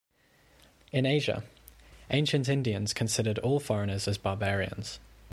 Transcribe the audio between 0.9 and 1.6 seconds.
In Asia,